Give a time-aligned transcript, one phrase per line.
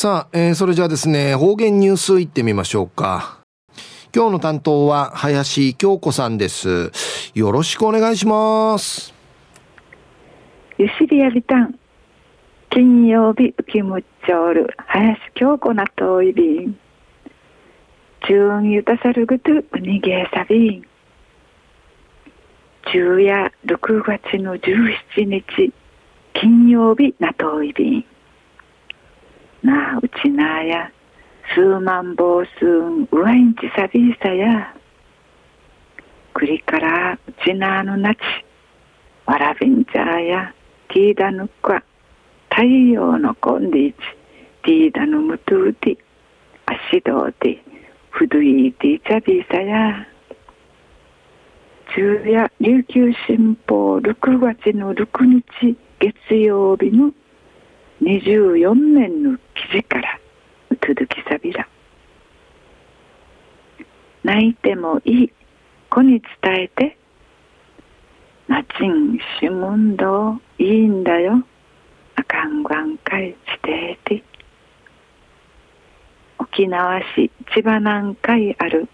[0.00, 3.40] さあ、えー、それじゃあですね、方言ニュースいってみましょうか。
[4.14, 6.92] 今日の担当は林京子さんです。
[7.34, 9.12] よろしくお願いします。
[10.78, 11.74] ゆしりやびたん。
[12.70, 16.78] 金曜日浮きむっちょる林京子なといびん。
[18.20, 20.82] 中ゆたさるぐとうにげさびん。
[22.92, 25.72] 昼夜6月の17日
[26.34, 28.04] 金曜日なといびん。
[29.62, 30.90] なあうちなや。
[31.54, 32.66] 数万坊数
[33.10, 34.74] うわいんちさびいさや。
[36.34, 38.18] くりからうちなのなち
[39.26, 40.54] わらびんちゃや。
[40.88, 41.82] ティーダヌクワ
[42.50, 43.96] 太陽のコンディチ
[44.62, 45.98] ティーダヌムトゥーティ。
[46.66, 47.62] 足どうて
[48.10, 50.06] ふどいていちゃびいさや。
[51.94, 57.12] 昼夜琉球新報6月の6日月曜日の
[58.02, 60.20] 24年の記事から
[60.70, 61.68] 続きさびら。
[64.22, 65.32] 泣いてもいい
[65.90, 66.98] 子に伝えて
[68.46, 71.42] なちんしむんどいいんだよ。
[72.14, 74.22] あかんがんかいしてえて。
[76.38, 78.88] 沖縄市千葉南海ある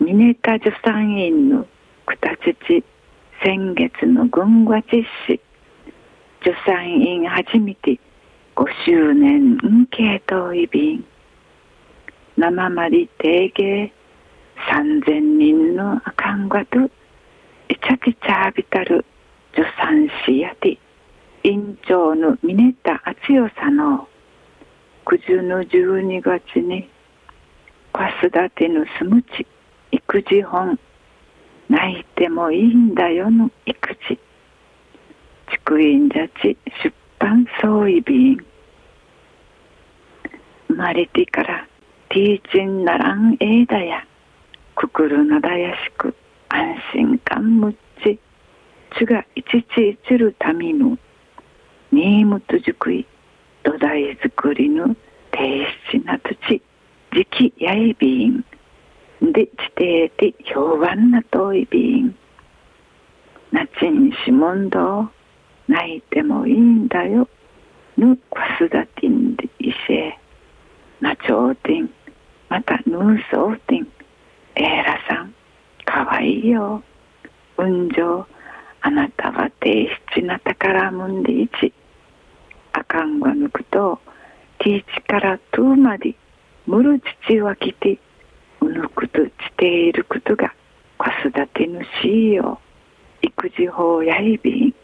[0.00, 1.66] 峰田助産院の
[2.06, 2.84] くたちち
[3.42, 5.40] 先月の軍和実施。
[6.42, 7.98] 助産院初めて
[8.56, 9.58] 5周年
[9.90, 11.04] 系統医便
[12.36, 13.92] 生まり定芸
[14.70, 16.78] 3000人の看護と
[17.68, 19.04] いちゃきちゃびたる
[19.54, 20.78] 助産師やて。
[21.46, 24.08] 院長の峰田敦代さの
[25.04, 26.88] 九十の12月に
[27.92, 29.46] 子育てのすむち
[29.92, 30.78] 育児本
[31.68, 34.18] 泣いてもいいんだよの育児。
[35.66, 37.03] 竹院じゃち出
[37.64, 38.36] 般総意便
[40.68, 41.66] 生まれてから
[42.10, 44.06] ティーチンならんえいだや
[44.76, 46.14] くくるなだやしく
[46.50, 48.18] 安心感むっち
[48.98, 50.98] ちがいちちいちるたみぬ
[51.90, 53.06] にむとじくい
[53.62, 54.96] 土台作りぬ
[55.30, 56.62] 低質な土地
[57.12, 58.44] 時期やいびん。
[59.22, 62.14] で地底で評判なといびん。
[63.52, 65.08] なちんしもんど
[65.68, 67.28] 泣いてもいいんだよ。
[67.96, 70.18] ぬこすだてんでいせ
[71.00, 71.90] なちょうてん
[72.48, 73.88] またぬうそうてん
[74.56, 75.34] えらさん
[75.84, 76.82] かわいいよ。
[77.56, 78.26] うんじょう
[78.80, 81.72] あなたは低質な宝むんでいち
[82.72, 84.00] あかんがぬくと
[84.58, 86.14] ティーチからとうまで
[86.66, 87.98] むる父はきて
[88.60, 90.52] うぬくとしていることが
[90.98, 92.58] 子育てぬしよ。
[93.22, 94.74] 育児法やいびん。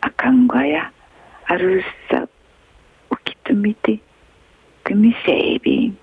[0.00, 0.93] あかんがや。
[1.46, 2.26] あるさ
[3.10, 4.00] おきとみて。
[4.84, 5.98] くみせいびん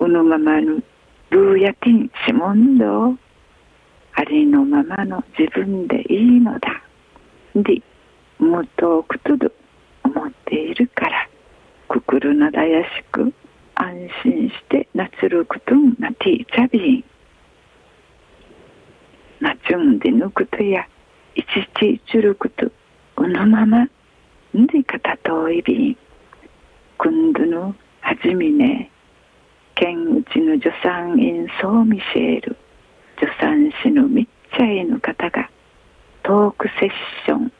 [0.00, 0.82] うぬままぬ
[1.30, 3.16] ルーヤティンシモンド。
[4.14, 6.82] ありのままの自分でいいのだ。
[7.54, 7.80] で
[8.38, 9.52] もっとくとど
[10.04, 11.28] 思っているから。
[11.88, 13.32] くくるなだやしく
[13.74, 17.04] 安心してなつるくとんなティーチャビン
[19.40, 20.86] なちゅんでぬくとや
[21.34, 21.46] いち
[21.78, 22.70] ちちるくと
[23.16, 23.86] うのまま
[24.56, 25.96] んでかたといびん
[26.98, 28.90] くんどぬはじみね
[29.74, 32.56] 県内の助産院ソーミシェール
[33.18, 35.48] 助産師のみっちゃいの方が
[36.22, 36.90] トークセッ
[37.24, 37.52] ション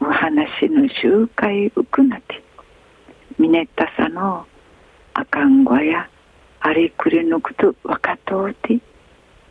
[0.00, 2.42] お話の集会うくなて
[3.38, 4.46] ミネッタさの
[5.12, 6.08] あかんごや
[6.60, 8.80] ありくりぬくとわかとうて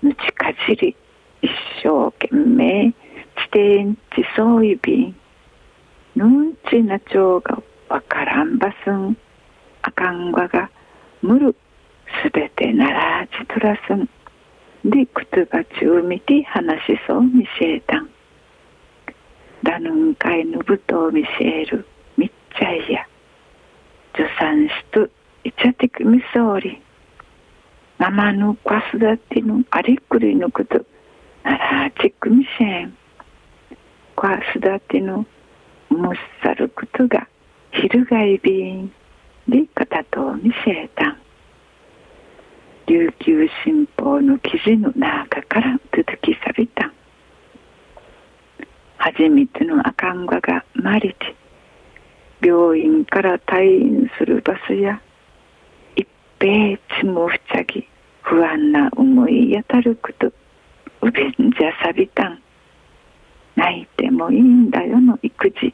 [0.01, 0.95] ぬちかじり
[1.43, 1.49] 一
[1.83, 2.95] 生懸命地
[3.53, 3.99] 底んち
[4.35, 5.20] そういびん
[6.15, 9.17] ぬんちなちょうがわからんばすん。
[9.81, 10.69] あかんごが
[11.21, 11.55] むる
[12.23, 14.09] すべてならちとらすん。
[14.83, 18.09] でくつばちゅうみて話しそうみせえたん。
[19.63, 21.85] だぬんかいぬぶとうみせえる
[22.17, 23.07] みっちゃいや。
[24.15, 25.05] 助産しと
[25.43, 26.81] いちゃてくみそうり。
[27.97, 30.83] ママの子育てのありくりのこと。
[31.43, 32.97] ならちくみせん。
[34.15, 35.25] 子育ての
[35.91, 37.27] むっさることが
[37.71, 38.93] 翻びん
[39.47, 41.09] で片とみせえた。
[41.09, 41.17] ん
[42.87, 46.91] 琉球新報の記事の中から続きさびた。
[48.97, 51.35] 初めての赤んがが生まれて
[52.41, 55.01] 病院から退院するバスや
[55.95, 56.07] 一
[56.39, 57.87] 平ちもふちゃぎ
[58.21, 60.31] 不安な思いやたること。
[61.01, 62.41] うべんじゃさびたん。
[63.55, 65.73] 泣いてもいいんだよの育児。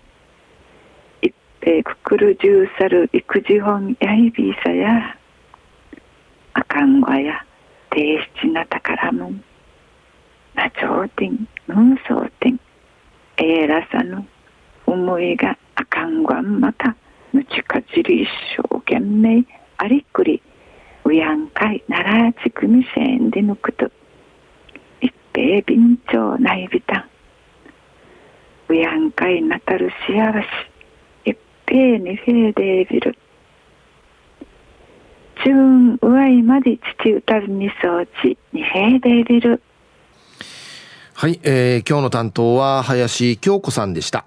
[1.62, 5.18] 一ぺくくるじゅうさる育児本やいびいさや
[6.54, 7.46] あかんわや
[7.90, 9.44] ていしちなたからもん。
[10.56, 12.60] なちょうてんぬんそうてん。
[13.38, 14.28] ええらさぬ
[14.86, 16.96] 思いがあかんわんまた
[17.34, 19.44] ぬちかじり一生懸命
[19.78, 20.42] ありっくり
[21.06, 23.92] うやんかいならちくみせんでぬくと。
[25.02, 27.10] 一平便長ないびたん。
[28.70, 30.77] うやんかいなたる幸せ
[31.68, 33.18] 一平にフェーデービル
[35.44, 39.62] チューンうわいまで父うたるにそうちにフェーデービル
[41.14, 44.26] はい、えー、今日の担当は林京子さんでした。